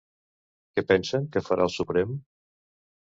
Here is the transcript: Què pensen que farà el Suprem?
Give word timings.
Què 0.79 0.83
pensen 0.91 1.27
que 1.35 1.43
farà 1.49 1.67
el 1.69 1.73
Suprem? 1.75 2.17